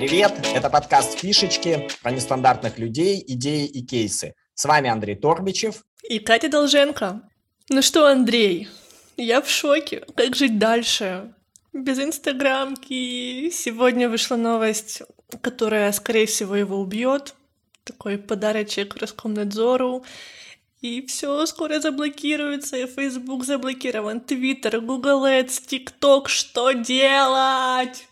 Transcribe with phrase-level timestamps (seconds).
[0.00, 4.32] Привет, это подкаст «Фишечки» про нестандартных людей, идеи и кейсы.
[4.54, 5.84] С вами Андрей Торбичев.
[6.08, 7.20] И Катя Долженко.
[7.68, 8.68] Ну что, Андрей,
[9.18, 10.06] я в шоке.
[10.16, 11.34] Как жить дальше?
[11.74, 13.50] Без инстаграмки.
[13.50, 15.02] Сегодня вышла новость,
[15.42, 17.34] которая, скорее всего, его убьет.
[17.84, 20.02] Такой подарочек Роскомнадзору.
[20.80, 28.06] И все скоро заблокируется, и Facebook заблокирован, Twitter, Google Ads, TikTok, что делать?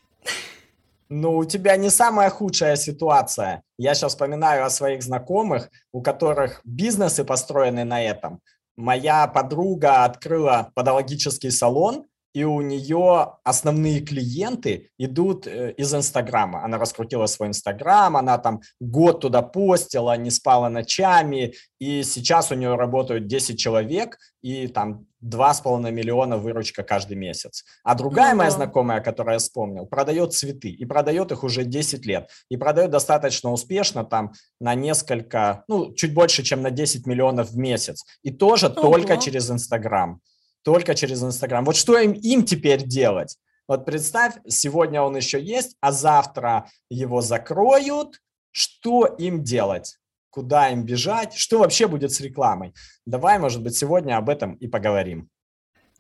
[1.11, 3.63] Ну, у тебя не самая худшая ситуация.
[3.79, 8.41] Я сейчас вспоминаю о своих знакомых, у которых бизнесы построены на этом.
[8.77, 12.05] Моя подруга открыла подологический салон,
[12.35, 16.65] и у нее основные клиенты идут э, из Инстаграма.
[16.65, 22.55] Она раскрутила свой Инстаграм, она там год туда постила, не спала ночами, и сейчас у
[22.55, 27.65] нее работают 10 человек, и там 2,5 миллиона выручка каждый месяц.
[27.83, 32.31] А другая моя знакомая, которую я вспомнил, продает цветы, и продает их уже 10 лет,
[32.49, 37.57] и продает достаточно успешно, там на несколько, ну, чуть больше, чем на 10 миллионов в
[37.59, 38.81] месяц, и тоже Ого.
[38.81, 40.21] только через Инстаграм
[40.63, 41.65] только через Инстаграм.
[41.65, 43.37] Вот что им, им теперь делать?
[43.67, 48.21] Вот представь, сегодня он еще есть, а завтра его закроют.
[48.51, 49.99] Что им делать?
[50.31, 51.35] Куда им бежать?
[51.35, 52.73] Что вообще будет с рекламой?
[53.05, 55.29] Давай, может быть, сегодня об этом и поговорим.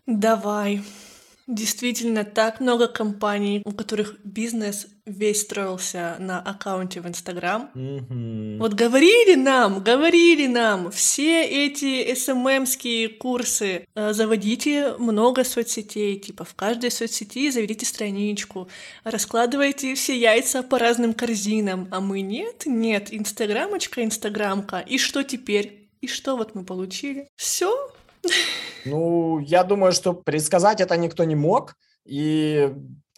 [0.06, 0.83] Давай.
[1.48, 7.70] Действительно, так много компаний, у которых бизнес весь строился на аккаунте в Инстаграм.
[7.74, 8.58] Mm-hmm.
[8.58, 16.55] Вот говорили нам, говорили нам, все эти СММские курсы, э, заводите много соцсетей, типа в
[16.55, 18.68] каждой соцсети заведите страничку,
[19.05, 25.88] раскладывайте все яйца по разным корзинам, а мы нет, нет, инстаграмочка, инстаграмка, и что теперь?
[26.02, 27.27] И что вот мы получили?
[27.36, 27.90] Все,
[28.84, 31.74] ну, я думаю, что предсказать это никто не мог,
[32.05, 32.72] и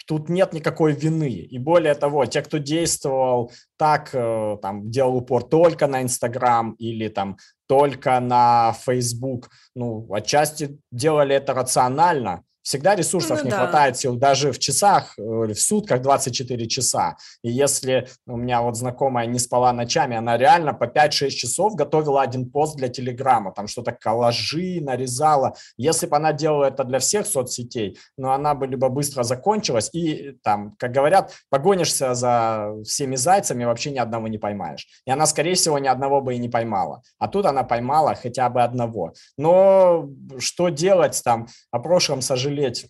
[0.07, 1.31] тут нет никакой вины.
[1.31, 7.09] И более того, те, кто действовал так, э, там, делал упор только на Инстаграм или
[7.09, 7.37] там
[7.69, 13.57] только на Facebook, ну, отчасти делали это рационально, Всегда ресурсов ну, не да.
[13.57, 17.17] хватает сил даже в часах, э, в сутках 24 часа.
[17.43, 22.23] И если у меня вот знакомая не спала ночами, она реально по 5-6 часов готовила
[22.23, 25.57] один пост для Телеграма, там что-то коллажи нарезала.
[25.79, 30.37] Если бы она делала это для всех соцсетей, но она бы либо быстро закончилась, и
[30.45, 34.87] там, как говорят, погонишься за всеми зайцами, вообще ни одного не поймаешь.
[35.07, 37.03] И она, скорее всего, ни одного бы и не поймала.
[37.19, 39.13] А тут она поймала хотя бы одного.
[39.37, 40.09] Но
[40.39, 41.49] что делать там?
[41.73, 42.87] О прошлом сожалению сожалеть.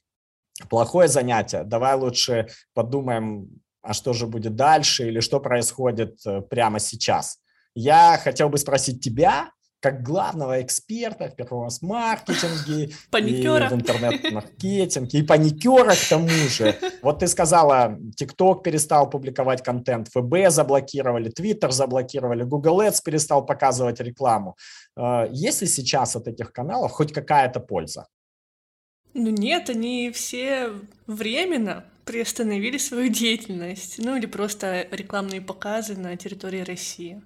[0.68, 1.64] Плохое занятие.
[1.64, 3.48] Давай лучше подумаем,
[3.82, 7.38] а что же будет дальше или что происходит э, прямо сейчас.
[7.74, 13.66] Я хотел бы спросить тебя, как главного эксперта в перформанс-маркетинге, паникера.
[13.66, 16.76] и в интернет-маркетинге, и паникера к тому же.
[17.02, 24.00] Вот ты сказала, TikTok перестал публиковать контент, ФБ заблокировали, Twitter заблокировали, Google Ads перестал показывать
[24.00, 24.56] рекламу.
[24.98, 28.06] Э, есть ли сейчас от этих каналов хоть какая-то польза?
[29.14, 30.72] Ну нет, они все
[31.06, 37.22] временно приостановили свою деятельность, ну или просто рекламные показы на территории России.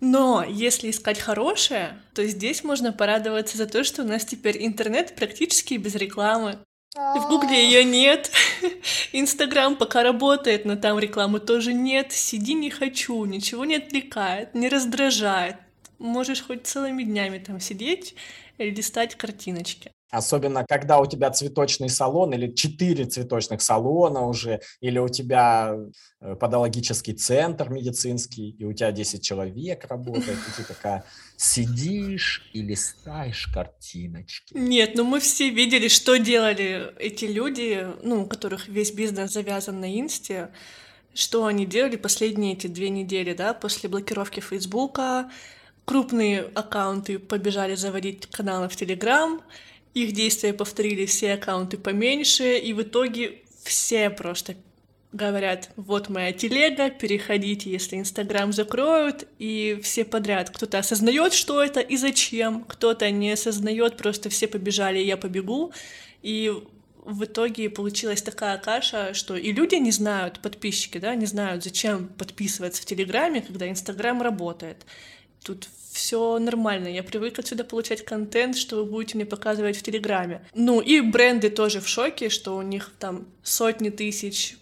[0.00, 5.14] Но если искать хорошее, то здесь можно порадоваться за то, что у нас теперь интернет
[5.16, 6.58] практически без рекламы.
[6.94, 8.30] В Гугле ее нет.
[9.12, 12.12] Инстаграм пока работает, но там рекламы тоже нет.
[12.12, 15.56] Сиди не хочу, ничего не отвлекает, не раздражает.
[15.98, 18.14] Можешь хоть целыми днями там сидеть
[18.58, 19.92] и листать картиночки.
[20.10, 25.74] Особенно, когда у тебя цветочный салон или четыре цветочных салона уже, или у тебя
[26.20, 31.04] э, подологический центр медицинский, и у тебя 10 человек работает, и ты такая
[31.36, 34.54] сидишь и листаешь картиночки.
[34.56, 39.80] Нет, ну мы все видели, что делали эти люди, ну, у которых весь бизнес завязан
[39.80, 40.50] на инсте,
[41.14, 45.30] что они делали последние эти две недели, да, после блокировки Фейсбука,
[45.84, 49.40] крупные аккаунты побежали заводить каналы в Телеграм,
[49.96, 54.56] их действия повторили все аккаунты поменьше, и в итоге все просто
[55.10, 60.50] говорят, вот моя телега, переходите, если Инстаграм закроют, и все подряд.
[60.50, 65.72] Кто-то осознает, что это и зачем, кто-то не осознает, просто все побежали, я побегу.
[66.20, 66.52] И
[67.02, 72.08] в итоге получилась такая каша, что и люди не знают, подписчики, да, не знают, зачем
[72.08, 74.84] подписываться в Телеграме, когда Инстаграм работает.
[75.46, 80.44] Тут все нормально, я привык отсюда получать контент, что вы будете мне показывать в Телеграме.
[80.54, 84.56] Ну и бренды тоже в шоке, что у них там сотни тысяч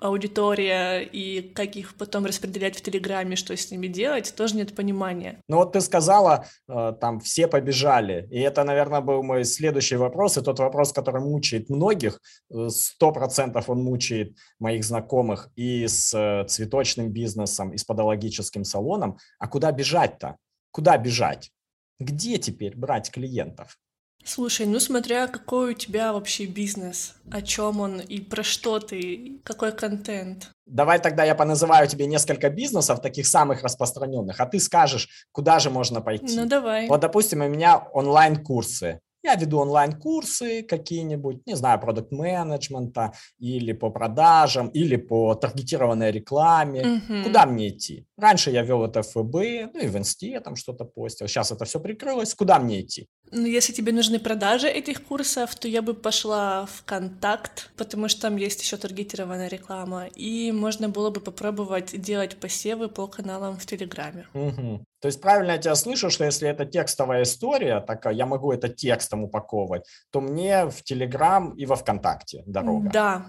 [0.00, 5.40] аудитория и как их потом распределять в Телеграме, что с ними делать, тоже нет понимания.
[5.48, 10.38] Ну вот ты сказала, э, там все побежали, и это, наверное, был мой следующий вопрос,
[10.38, 12.20] и тот вопрос, который мучает многих,
[12.50, 18.64] э, сто процентов он мучает моих знакомых и с э, цветочным бизнесом, и с подологическим
[18.64, 20.36] салоном, а куда бежать-то?
[20.70, 21.50] Куда бежать?
[21.98, 23.76] Где теперь брать клиентов?
[24.24, 29.40] Слушай, ну смотря какой у тебя вообще бизнес, о чем он и про что ты,
[29.44, 30.50] какой контент.
[30.66, 35.70] Давай тогда я поназываю тебе несколько бизнесов, таких самых распространенных, а ты скажешь, куда же
[35.70, 36.36] можно пойти.
[36.36, 36.86] Ну давай.
[36.88, 39.00] Вот, допустим, у меня онлайн-курсы.
[39.22, 46.84] Я веду онлайн-курсы какие-нибудь, не знаю, продукт-менеджмента или по продажам, или по таргетированной рекламе.
[46.84, 47.24] Мгм.
[47.24, 48.06] Куда мне идти?
[48.16, 51.28] Раньше я вел это в ФБ, ну и в Инсте я там что-то постил.
[51.28, 52.34] Сейчас это все прикрылось.
[52.34, 53.08] Куда мне идти?
[53.32, 58.22] Ну, если тебе нужны продажи этих курсов, то я бы пошла в Контакт, потому что
[58.22, 63.66] там есть еще таргетированная реклама, и можно было бы попробовать делать посевы по каналам в
[63.66, 64.26] Телеграме.
[64.34, 64.84] Мгм.
[65.00, 68.68] То есть правильно я тебя слышу, что если это текстовая история, такая, я могу это
[68.68, 72.90] текстом упаковывать, то мне в Телеграм и во ВКонтакте дорога.
[72.92, 73.26] Да,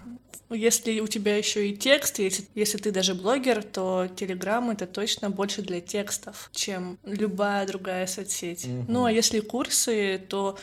[0.49, 5.29] если у тебя еще и текст, если, если ты даже блогер, то Телеграм это точно
[5.29, 8.67] больше для текстов, чем любая другая соцсеть.
[8.67, 8.85] Мгм.
[8.87, 9.90] Ну а если курсы,
[10.29, 10.57] то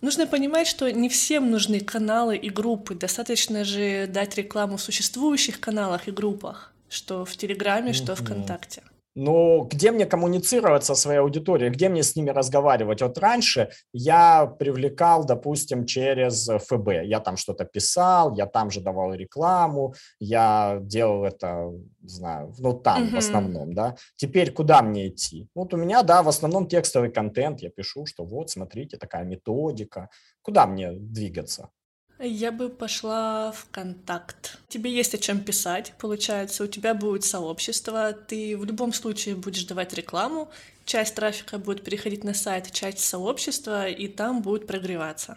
[0.00, 2.94] нужно понимать, что не всем нужны каналы и группы.
[2.94, 8.24] Достаточно же дать рекламу в существующих каналах и группах, что в Телеграме, что Мгм.
[8.24, 8.82] ВКонтакте.
[9.16, 13.00] Но где мне коммуницировать со своей аудиторией, где мне с ними разговаривать?
[13.00, 17.02] Вот раньше я привлекал, допустим, через ФБ.
[17.04, 21.72] Я там что-то писал, я там же давал рекламу, я делал это,
[22.02, 23.18] не знаю, ну там в Мгм.
[23.18, 23.96] основном, да.
[24.16, 25.48] Теперь куда мне идти?
[25.54, 27.62] Вот у меня, да, в основном текстовый контент.
[27.62, 30.10] Я пишу, что вот, смотрите, такая методика.
[30.42, 31.70] Куда мне двигаться?
[32.18, 34.58] Я бы пошла в контакт.
[34.68, 39.64] Тебе есть о чем писать, получается, у тебя будет сообщество, ты в любом случае будешь
[39.64, 40.48] давать рекламу,
[40.86, 45.36] часть трафика будет переходить на сайт, часть сообщества, и там будет прогреваться.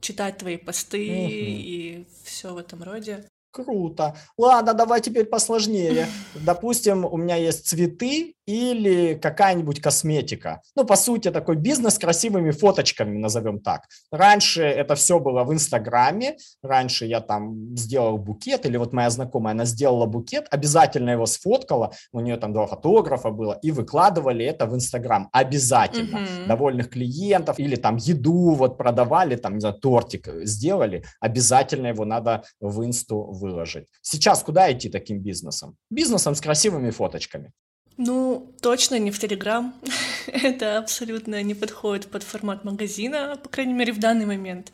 [0.00, 1.28] Читать твои посты Мгм.
[1.30, 3.28] и все в этом роде.
[3.50, 4.16] Круто.
[4.36, 6.08] Ладно, давай теперь посложнее.
[6.34, 10.60] Допустим, у меня есть цветы или какая-нибудь косметика.
[10.76, 13.82] Ну, по сути, такой бизнес с красивыми фоточками, назовем так.
[14.10, 16.36] Раньше это все было в Инстаграме.
[16.62, 21.92] Раньше я там сделал букет, или вот моя знакомая, она сделала букет, обязательно его сфоткала,
[22.12, 25.28] у нее там два фотографа было, и выкладывали это в Инстаграм.
[25.32, 26.20] Обязательно.
[26.20, 26.48] Мгм.
[26.48, 32.44] Довольных клиентов, или там еду вот продавали, там, не знаю, тортик сделали, обязательно его надо
[32.60, 33.86] в Инсту выложить.
[34.02, 35.76] Сейчас куда идти таким бизнесом?
[35.90, 37.52] Бизнесом с красивыми фоточками.
[37.96, 39.74] Ну, точно не в Телеграм.
[40.26, 44.72] Это абсолютно не подходит под формат магазина, по крайней мере, в данный момент.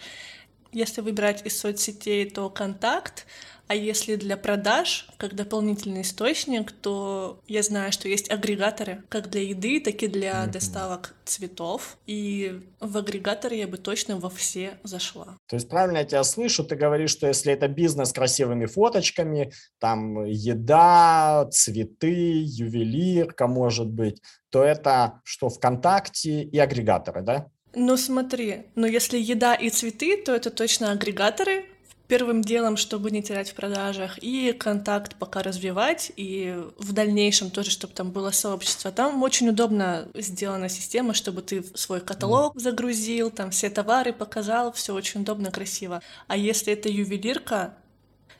[0.72, 3.26] Если выбирать из соцсетей, то контакт,
[3.70, 9.42] а если для продаж, как дополнительный источник, то я знаю, что есть агрегаторы, как для
[9.42, 10.50] еды, так и для Мгм.
[10.50, 11.96] доставок цветов.
[12.04, 15.36] И в агрегаторы я бы точно во все зашла.
[15.48, 19.52] То есть правильно я тебя слышу, ты говоришь, что если это бизнес с красивыми фоточками,
[19.78, 24.20] там еда, цветы, ювелирка, может быть,
[24.50, 27.46] то это что, ВКонтакте и агрегаторы, да?
[27.76, 31.66] Ну смотри, но если еда и цветы, то это точно агрегаторы.
[32.10, 37.70] Первым делом, чтобы не терять в продажах, и контакт пока развивать, и в дальнейшем тоже,
[37.70, 38.90] чтобы там было сообщество.
[38.90, 44.92] Там очень удобно сделана система, чтобы ты свой каталог загрузил, там все товары показал, все
[44.92, 46.02] очень удобно, красиво.
[46.26, 47.74] А если это ювелирка,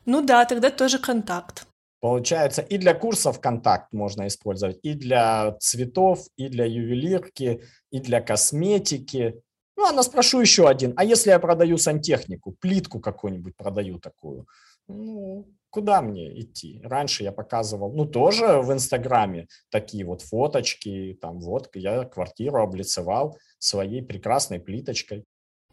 [0.05, 1.69] ну да, тогда тоже контакт.
[2.01, 7.63] Получается, и для курсов контакт можно использовать, и для цветов, и для ювелирки,
[7.93, 9.41] и для косметики.
[9.81, 10.93] Ну, а спрошу еще один.
[10.97, 14.47] А если я продаю сантехнику, плитку какую-нибудь продаю такую,
[14.89, 16.83] ну, куда мне идти?
[16.85, 23.39] Раньше я показывал, ну, тоже в Инстаграме такие вот фоточки, там вот я квартиру облицевал
[23.59, 25.25] своей прекрасной плиточкой.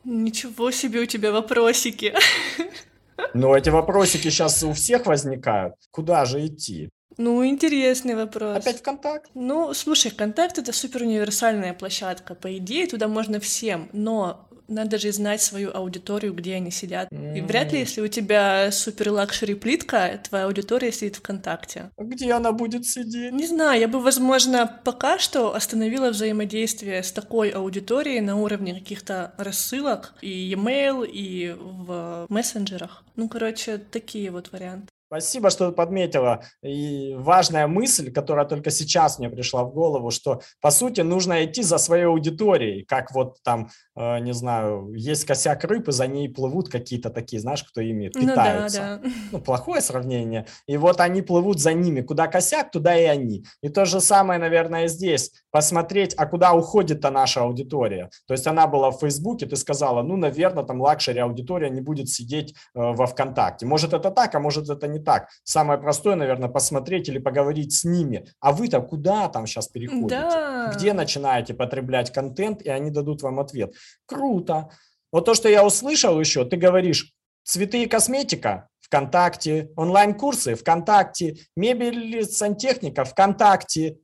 [0.05, 2.13] Ничего себе у тебя вопросики.
[3.33, 5.75] Но эти вопросики сейчас у всех возникают.
[5.91, 6.89] Куда же идти?
[7.17, 8.57] Ну, интересный вопрос.
[8.57, 9.29] Опять ВКонтакт?
[9.33, 12.35] Ну, слушай, контакт это супер универсальная площадка.
[12.35, 17.09] По идее, туда можно всем, но надо же знать свою аудиторию, где они сидят.
[17.11, 21.89] И вряд ли, если у тебя супер luxury плитка, твоя аудитория сидит ВКонтакте.
[21.97, 23.33] Где она будет сидеть?
[23.33, 29.33] Не знаю, я бы, возможно, пока что остановила взаимодействие с такой аудиторией на уровне каких-то
[29.37, 33.03] рассылок и e-mail, и в мессенджерах.
[33.15, 34.89] Ну, короче, такие вот варианты.
[35.07, 36.43] Спасибо, что подметила.
[36.61, 41.63] И важная мысль, которая только сейчас мне пришла в голову, что, по сути, нужно идти
[41.63, 46.27] за своей аудиторией, как вот там, э, не знаю, есть косяк рыб, и за ней
[46.27, 48.81] плывут какие-то такие, знаешь, кто ими питаются.
[48.81, 49.15] Ну, да, да.
[49.31, 50.45] ну, плохое сравнение.
[50.67, 52.01] И вот они плывут за ними.
[52.01, 53.45] Куда косяк, туда и они.
[53.61, 55.31] И то же самое, наверное, здесь.
[55.51, 58.09] Посмотреть, а куда уходит-то наша аудитория.
[58.27, 62.09] То есть она была в Фейсбуке, ты сказала, ну, наверное, там luxury аудитория не будет
[62.09, 63.65] сидеть э, во ВКонтакте.
[63.65, 65.29] Может, это так, а может, это не не так.
[65.43, 68.27] Самое простое, наверное, посмотреть или поговорить с ними.
[68.39, 70.07] А вы-то куда там сейчас переходите?
[70.09, 70.71] Да.
[70.75, 73.73] Где начинаете потреблять контент, и они дадут вам ответ.
[74.05, 74.69] Круто.
[75.11, 77.13] Вот то, что я услышал еще, ты говоришь,
[77.43, 83.97] цветы и косметика ВКонтакте, онлайн-курсы ВКонтакте, мебель, сантехника ВКонтакте,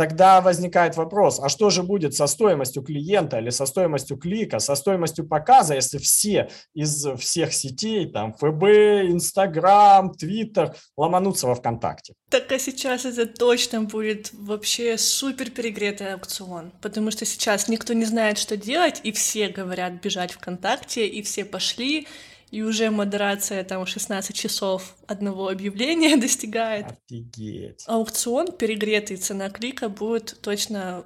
[0.00, 4.74] Тогда возникает вопрос, а что же будет со стоимостью клиента или со стоимостью клика, со
[4.74, 8.64] стоимостью показа, если все из всех сетей, там, ФБ,
[9.10, 12.14] Инстаграм, Твиттер, ломанутся во ВКонтакте?
[12.30, 18.06] Так а сейчас это точно будет вообще супер перегретый аукцион, потому что сейчас никто не
[18.06, 22.08] знает, что делать, и все говорят бежать ВКонтакте, и все пошли,
[22.50, 26.86] и уже модерация там 16 часов одного объявления достигает.
[27.08, 27.84] Офигеть.
[27.86, 31.04] Аукцион перегретый, цена клика будет точно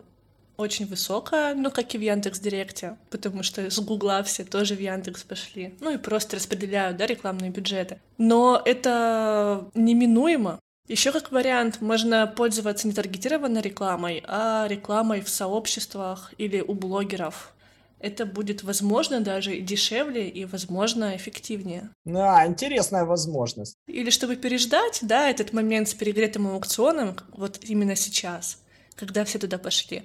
[0.57, 4.81] очень высокая, ну, как и в Яндекс Директе, потому что с Гугла все тоже в
[4.81, 5.75] Яндекс пошли.
[5.81, 8.01] Ну и просто распределяют, да, рекламные бюджеты.
[8.19, 10.61] Но это неминуемо.
[10.87, 17.55] Еще как вариант, можно пользоваться не таргетированной рекламой, а рекламой в сообществах или у блогеров
[17.99, 21.91] это будет, возможно, даже дешевле и, возможно, эффективнее.
[22.05, 23.77] Да, интересная возможность.
[23.87, 28.63] Или чтобы переждать, да, этот момент с перегретым аукционом, вот именно сейчас,
[28.95, 30.03] когда все туда пошли.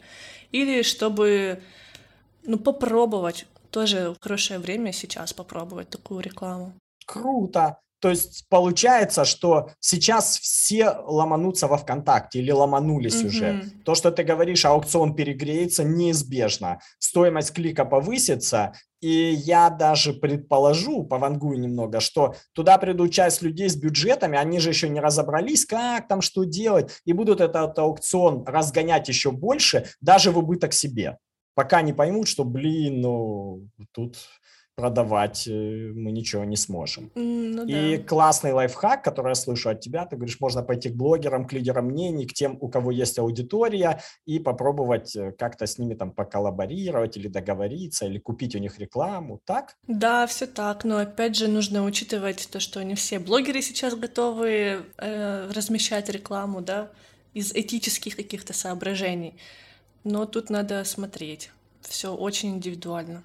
[0.52, 1.62] Или чтобы,
[2.44, 6.74] ну, попробовать, тоже хорошее время сейчас попробовать такую рекламу.
[7.06, 7.80] Круто.
[8.00, 13.28] То есть получается, что сейчас все ломанутся во ВКонтакте или ломанулись mm-hmm.
[13.28, 13.64] уже.
[13.84, 16.80] То, что ты говоришь, аукцион перегреется, неизбежно.
[16.98, 23.76] Стоимость клика повысится, и я даже предположу, повангую немного, что туда придут часть людей с
[23.76, 29.08] бюджетами, они же еще не разобрались, как там, что делать, и будут этот аукцион разгонять
[29.08, 31.18] еще больше, даже в убыток себе.
[31.54, 34.18] Пока не поймут, что, блин, ну, тут
[34.80, 37.12] продавать э, мы ничего не сможем.
[37.16, 38.04] Ну, и да.
[38.04, 41.88] классный лайфхак, который я слышу от тебя, ты говоришь, можно пойти к блогерам, к лидерам
[41.88, 47.18] мнений, к тем, у кого есть аудитория, и попробовать э, как-то с ними там поколлаборировать
[47.18, 49.76] или договориться, или купить у них рекламу, так?
[49.88, 54.84] Да, все так, но опять же нужно учитывать то, что не все блогеры сейчас готовы
[54.98, 56.90] э, размещать рекламу, да,
[57.34, 59.36] из этических каких-то соображений.
[60.04, 61.52] Но тут надо смотреть.
[61.82, 63.24] Все очень индивидуально.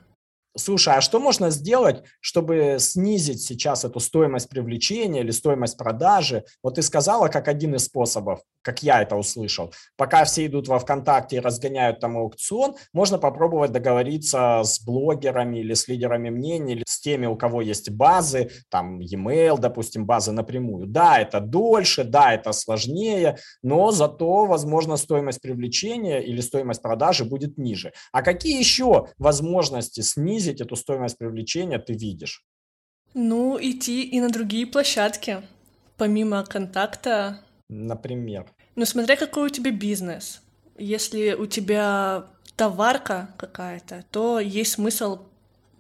[0.56, 6.44] Слушай, а что можно сделать, чтобы снизить сейчас эту стоимость привлечения или стоимость продажи?
[6.62, 9.72] Вот ты сказала, как один из способов, как я это услышал.
[9.96, 15.74] Пока все идут во ВКонтакте и разгоняют там аукцион, можно попробовать договориться с блогерами или
[15.74, 20.86] с лидерами мнений, или с теми, у кого есть базы, там e-mail, допустим, базы напрямую.
[20.86, 27.58] Да, это дольше, да, это сложнее, но зато, возможно, стоимость привлечения или стоимость продажи будет
[27.58, 27.92] ниже.
[28.12, 32.44] А какие еще возможности снизить эту стоимость привлечения ты видишь?
[33.12, 35.42] Ну, идти и на другие площадки,
[35.96, 37.43] помимо контакта.
[37.68, 38.52] Например?
[38.76, 40.42] Ну, смотря какой у тебя бизнес.
[40.76, 45.26] Если у тебя товарка какая-то, то есть смысл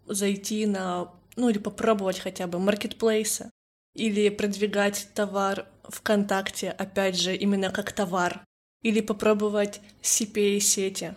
[0.06, 3.50] зайти на, ну или попробовать хотя бы маркетплейсы
[3.94, 8.44] или продвигать товар ВКонтакте, опять же, именно как товар,
[8.82, 11.14] или попробовать CPA-сети.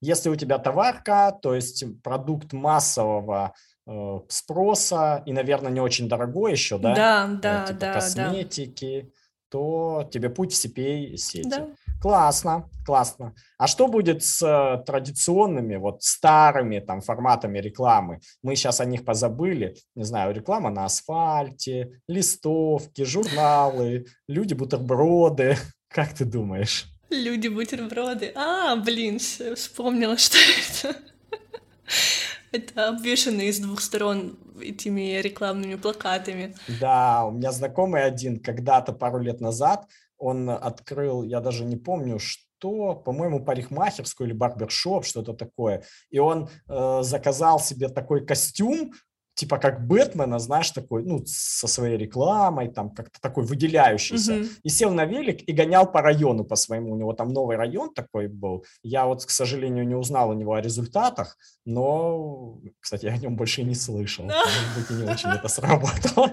[0.00, 3.54] Если у тебя товарка, то есть продукт массового
[3.86, 6.94] э, спроса и, наверное, не очень дорогой еще, да?
[6.94, 7.94] Да, э, да, типа да.
[7.94, 9.23] Косметики, да.
[9.48, 11.48] То тебе путь в CPA сети.
[11.48, 11.68] Да.
[12.00, 13.34] Классно, классно.
[13.56, 18.20] А что будет с э, традиционными, вот старыми там форматами рекламы?
[18.42, 19.74] Мы сейчас о них позабыли.
[19.94, 25.56] Не знаю, реклама на асфальте, листовки, журналы, люди-бутерброды.
[25.88, 26.86] Как ты думаешь?
[27.08, 28.32] Люди-бутерброды.
[28.34, 30.96] А, блин, вспомнила, что это.
[32.54, 36.54] Это обвешанные с двух сторон этими рекламными плакатами.
[36.80, 42.20] Да, у меня знакомый один когда-то пару лет назад, он открыл, я даже не помню,
[42.20, 45.82] что, по-моему, парикмахерскую или барбершоп, что-то такое.
[46.10, 48.92] И он э, заказал себе такой костюм,
[49.34, 54.48] типа как Бэтмена, знаешь, такой, ну, со своей рекламой, там, как-то такой выделяющийся, mm-hmm.
[54.62, 57.92] и сел на велик и гонял по району по своему, у него там новый район
[57.92, 63.12] такой был, я вот, к сожалению, не узнал у него о результатах, но, кстати, я
[63.12, 66.32] о нем больше не слышал, может быть, и не очень это сработало.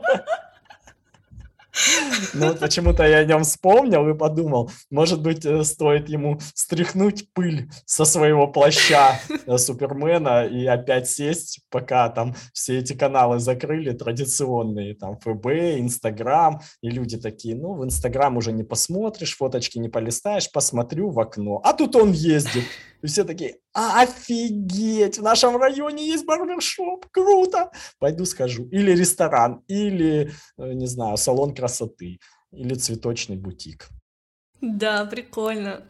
[2.33, 7.69] Ну, почему-то я о нем вспомнил и подумал, может быть, э, стоит ему стряхнуть пыль
[7.85, 14.95] со своего плаща э, Супермена и опять сесть, пока там все эти каналы закрыли, традиционные,
[14.95, 15.47] там, ФБ,
[15.79, 21.19] Инстаграм, и люди такие, ну, в Инстаграм уже не посмотришь, фоточки не полистаешь, посмотрю в
[21.19, 21.61] окно.
[21.63, 22.65] А тут он ездит.
[23.01, 28.67] И все такие, офигеть, в нашем районе есть барбершоп, круто, пойду схожу.
[28.69, 32.19] Или ресторан, или, э, не знаю, салон красоты,
[32.51, 33.87] или цветочный бутик.
[34.61, 35.83] Да, прикольно.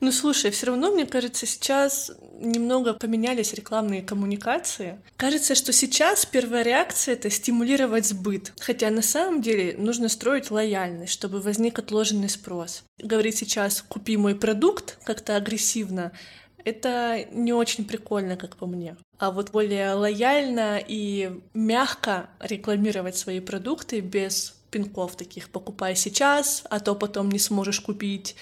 [0.00, 5.00] Ну, слушай, все равно, мне кажется, сейчас немного поменялись рекламные коммуникации.
[5.16, 8.52] Кажется, что сейчас первая реакция— это стимулировать сбыт.
[8.60, 12.84] Хотя на самом деле нужно строить лояльность, чтобы возник отложенный спрос.
[12.98, 16.12] Говорить сейчас «купи мой продукт» как-то агрессивно
[16.66, 18.96] это не очень прикольно, как по мне.
[19.18, 26.80] А вот более лояльно и мягко рекламировать свои продукты без пинков таких «покупай сейчас, а
[26.80, 28.34] то потом не сможешь купить»,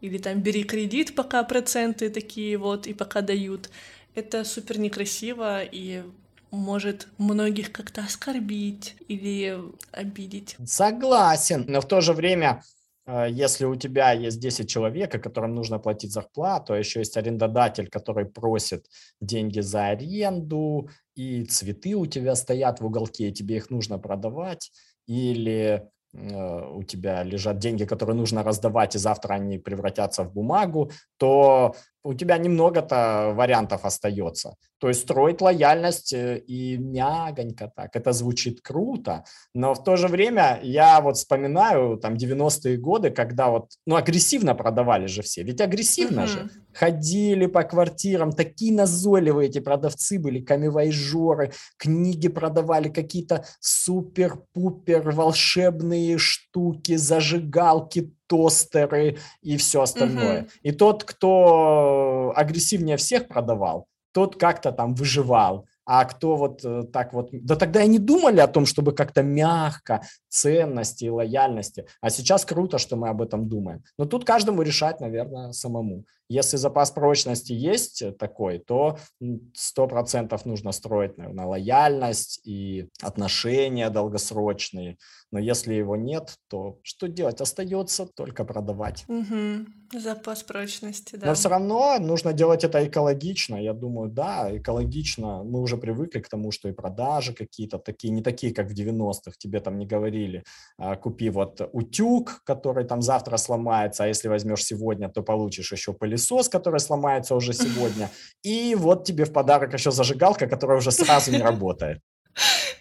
[0.00, 3.68] или там бери кредит, пока проценты такие вот и пока дают.
[4.14, 6.02] Это супер некрасиво и
[6.50, 9.58] может многих как-то оскорбить или
[9.92, 10.56] обидеть.
[10.64, 12.62] Согласен, но в то же время
[13.06, 18.26] если у тебя есть 10 человек, которым нужно платить зарплату, а еще есть арендодатель, который
[18.26, 18.86] просит
[19.20, 24.72] деньги за аренду, и цветы у тебя стоят в уголке, и тебе их нужно продавать,
[25.06, 30.90] или Э, у тебя лежат деньги, которые нужно раздавать, и завтра они превратятся в бумагу,
[31.18, 31.74] то
[32.06, 34.54] у тебя немного-то вариантов остается.
[34.78, 37.96] То есть строить лояльность э, и мягонько так.
[37.96, 43.48] Это звучит круто, но в то же время я вот вспоминаю там 90-е годы, когда
[43.48, 45.42] вот, ну, агрессивно продавали же все.
[45.42, 46.26] Ведь агрессивно mm-hmm.
[46.26, 46.50] же.
[46.72, 56.96] Ходили по квартирам, такие назойливые эти продавцы были, камевайжоры, книги продавали, какие-то супер-пупер волшебные штуки,
[56.96, 60.42] зажигалки, тостеры и все остальное.
[60.42, 60.50] Mm-hmm.
[60.62, 65.66] И тот, кто агрессивнее всех продавал, тот как-то там выживал.
[65.84, 67.28] А кто вот э, так вот...
[67.32, 71.86] Да тогда и не думали о том, чтобы как-то мягко ценности и лояльности.
[72.00, 73.84] А сейчас круто, что мы об этом думаем.
[73.98, 76.04] Но тут каждому решать, наверное, самому.
[76.28, 84.96] Если запас прочности есть такой, то 100% нужно строить, наверное, лояльность и отношения долгосрочные.
[85.32, 87.40] Но если его нет, то что делать?
[87.40, 89.04] Остается только продавать.
[89.08, 90.00] Угу.
[90.00, 91.26] Запас прочности, да.
[91.26, 93.56] Но все равно нужно делать это экологично.
[93.56, 95.42] Я думаю, да, экологично.
[95.44, 99.32] Мы уже привыкли к тому, что и продажи какие-то такие, не такие, как в 90-х.
[99.38, 100.44] Тебе там не говорили,
[100.78, 105.92] а, купи вот утюг, который там завтра сломается, а если возьмешь сегодня, то получишь еще
[106.16, 108.10] пылесос, который сломается уже сегодня.
[108.42, 112.00] И вот тебе в подарок еще зажигалка, которая уже сразу не работает.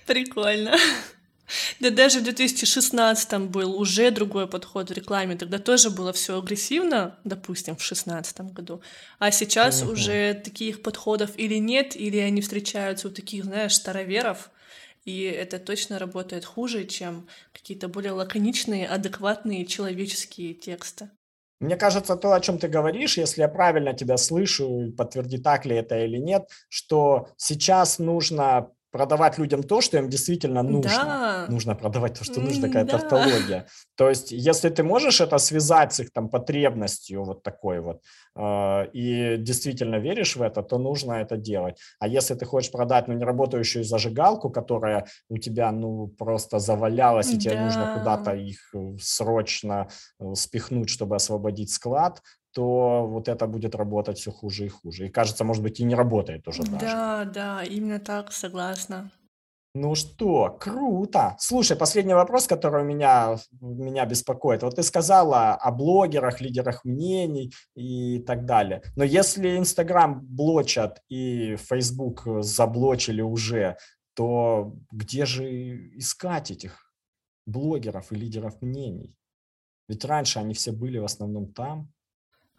[0.06, 0.78] Прикольно.
[1.80, 5.36] Да даже в 2016 был уже другой подход в рекламе.
[5.36, 8.82] Тогда тоже было все агрессивно, допустим, в 2016 году.
[9.20, 9.92] А сейчас uh-huh.
[9.92, 14.50] уже таких подходов или нет, или они встречаются у таких, знаешь, староверов.
[15.06, 21.10] И это точно работает хуже, чем какие-то более лаконичные, адекватные человеческие тексты.
[21.60, 25.76] Мне кажется, то, о чем ты говоришь, если я правильно тебя слышу, подтверди, так ли
[25.76, 31.04] это или нет, что сейчас нужно продавать людям то, что им действительно нужно.
[31.06, 31.46] Да.
[31.50, 33.00] Нужно продавать то, что нужно, какая-то да.
[33.00, 33.66] тавтология.
[33.98, 38.02] То есть, если ты можешь это связать с их там потребностью вот такой вот,
[38.38, 41.78] э, и действительно веришь в это, то нужно это делать.
[42.00, 47.34] А если ты хочешь продать, ну, не работающую зажигалку, которая у тебя, ну, просто завалялась,
[47.34, 47.40] и да.
[47.40, 49.88] тебе нужно куда-то их э, срочно
[50.22, 52.22] э, спихнуть, чтобы освободить склад,
[52.56, 55.08] то вот это будет работать все хуже и хуже.
[55.08, 56.86] И кажется, может быть, и не работает уже даже.
[56.86, 59.12] Да, да, именно так, согласна.
[59.74, 61.36] Ну что, круто.
[61.38, 64.64] Слушай, последний вопрос, который меня, меня беспокоит.
[64.64, 68.82] Вот ты сказала о блогерах, лидерах мнений и так далее.
[68.96, 73.76] Но если Инстаграм блочат и Фейсбук заблочили уже,
[74.14, 75.44] то где же
[75.98, 76.94] искать этих
[77.46, 79.18] блогеров и лидеров мнений?
[79.90, 81.92] Ведь раньше они все были в основном там.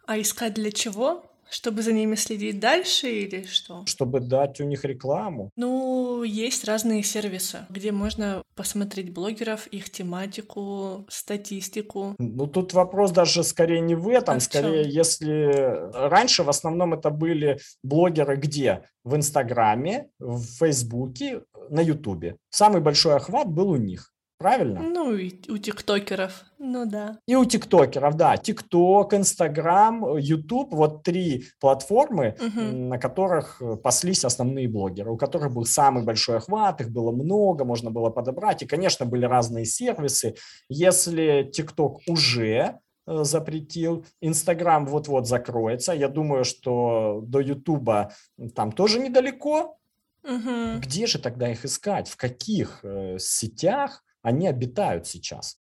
[0.07, 1.23] А искать для чего?
[1.49, 3.85] Чтобы за ними следить дальше или что?
[3.85, 5.49] Чтобы дать у них рекламу.
[5.55, 12.15] Ну, есть разные сервисы, где можно посмотреть блогеров, их тематику, статистику.
[12.19, 16.93] Ну, тут вопрос даже скорее не в этом, а скорее, в если раньше в основном
[16.93, 18.83] это были блогеры где?
[19.03, 22.37] В Инстаграме, в Фейсбуке, на Ютубе.
[22.49, 24.13] Самый большой охват был у них.
[24.37, 24.81] Правильно?
[24.81, 27.17] Ну, и у тиктокеров, ну да.
[27.27, 28.37] И у тиктокеров, да.
[28.37, 32.61] Тикток, Инстаграм, Ютуб, вот три платформы, Угу.
[32.61, 37.89] на которых паслись основные блогеры, у которых был самый большой охват, их было много, можно
[37.89, 38.61] было подобрать.
[38.61, 40.35] И, конечно, были разные сервисы.
[40.69, 48.13] Если ТикТок уже э, запретил, Инстаграм вот-вот закроется, я думаю, что до Ютуба
[48.53, 49.77] там тоже недалеко.
[50.23, 50.79] Угу.
[50.79, 52.07] Где же тогда их искать?
[52.07, 55.57] В каких э, сетях они обитают сейчас?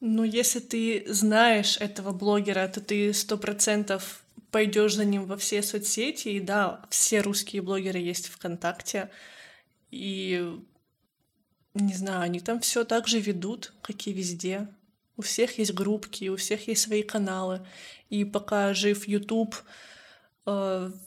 [0.00, 5.62] Ну, если ты знаешь этого блогера, то ты сто процентов пойдешь за ним во все
[5.62, 6.28] соцсети.
[6.28, 9.10] И да, все русские блогеры есть ВКонтакте.
[9.90, 10.60] И
[11.74, 14.68] не знаю, они там все так же ведут, как и везде.
[15.16, 17.66] У всех есть группки, у всех есть свои каналы.
[18.10, 19.56] И пока жив YouTube,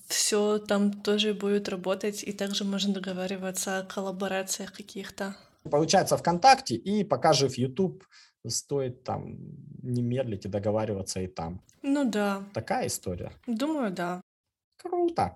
[0.07, 5.38] все там тоже будет работать, и также можно договариваться о коллаборациях каких-то.
[5.69, 8.03] Получается ВКонтакте, и пока жив YouTube,
[8.47, 9.38] стоит там
[9.84, 11.62] не медлить и договариваться и там.
[11.82, 13.32] Ну да, Такая история.
[13.47, 14.21] думаю, да.
[14.77, 15.36] Круто.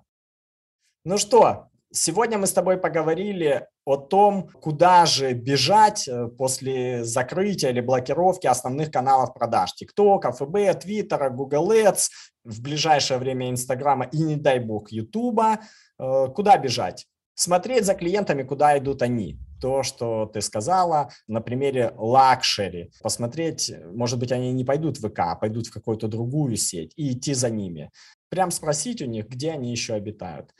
[1.04, 7.70] Ну что, сегодня мы с тобой поговорили о том, куда же бежать э, после закрытия
[7.70, 9.74] или блокировки основных каналов продаж.
[9.74, 12.08] ТикТока, ФБ, Твиттера, Google Ads,
[12.44, 15.60] в ближайшее время Инстаграма и, не дай бог, Ютуба.
[15.98, 17.06] Э, Куда бежать?
[17.34, 19.38] Смотреть за клиентами, куда идут они.
[19.60, 22.92] То, что ты сказала на примере luxury.
[23.02, 27.12] Посмотреть, может быть, они не пойдут в ВК, а пойдут в какую-то другую сеть и
[27.12, 27.90] идти за ними.
[28.28, 30.50] Прям спросить у них, где они еще обитают.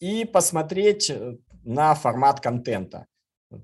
[0.00, 3.06] И посмотреть э, на формат контента.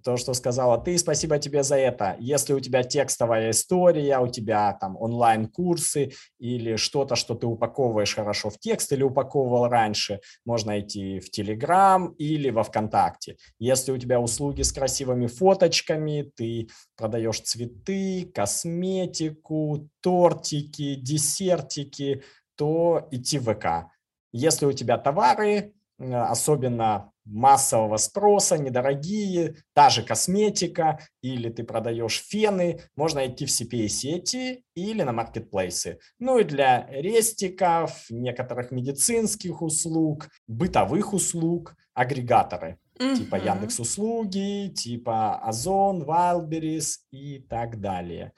[0.03, 2.17] То, что сказала ты, спасибо тебе за это.
[2.19, 8.51] Если у тебя текстовая история, у тебя там онлайн-курсы или что-то, что ты упаковываешь хорошо
[8.51, 13.37] в текст или упаковывал раньше, можно идти в Телеграм или во ВКонтакте.
[13.59, 22.23] Если у тебя услуги с красивыми фоточками, ты продаешь цветы, косметику, тортики, десертики,
[22.57, 23.91] то идти в ВК.
[24.33, 32.23] Если у тебя товары, э, особенно массового спроса, недорогие, та же косметика, или ты продаешь
[32.27, 35.99] фены, можно идти в CPA-сети или на маркетплейсы.
[36.19, 43.47] Ну и для рестиков, некоторых медицинских услуг, бытовых услуг, агрегаторы типа Мгм.
[43.47, 48.33] Яндекс Услуги, типа Озон, Wildberries и так далее.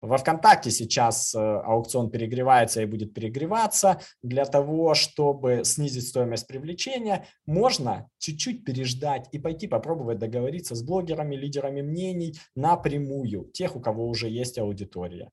[0.00, 4.00] Во ВКонтакте сейчас э, аукцион перегревается и будет перегреваться.
[4.22, 11.34] Для того, чтобы снизить стоимость привлечения, можно чуть-чуть переждать и пойти попробовать договориться с блогерами,
[11.34, 15.30] лидерами мнений напрямую, тех, у кого уже есть аудитория.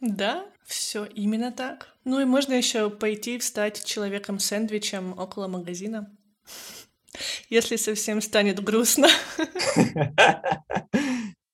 [0.00, 1.88] Да, все именно так.
[2.04, 6.10] Ну и можно еще пойти встать человеком-сэндвичем около магазина.
[7.50, 9.08] Если совсем станет грустно.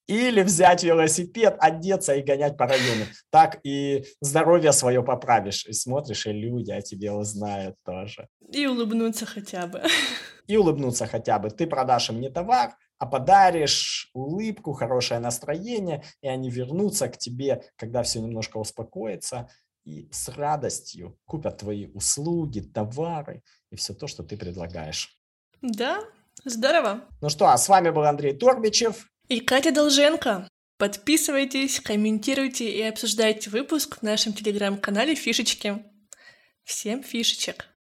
[0.07, 3.05] Или взять велосипед, одеться и гонять по району.
[3.31, 5.67] Так и здоровье свое поправишь.
[5.67, 8.29] И смотришь, и люди о тебе узнают тоже.
[8.53, 9.83] И улыбнуться хотя бы.
[10.47, 11.49] И улыбнуться хотя бы.
[11.49, 17.63] Ты продашь им не товар, а подаришь улыбку, хорошее настроение, и они вернутся к тебе,
[17.77, 19.49] когда все немножко успокоится,
[19.85, 25.19] и с радостью купят твои услуги, товары и все то, что ты предлагаешь.
[25.61, 26.01] Да,
[26.45, 27.05] здорово.
[27.21, 29.11] Ну что, а с вами был Андрей Торбичев.
[29.29, 30.49] И Катя Долженко.
[30.77, 35.83] Подписывайтесь, комментируйте и обсуждайте выпуск в нашем телеграм-канале Фишечки.
[36.65, 37.74] Всем фишечек!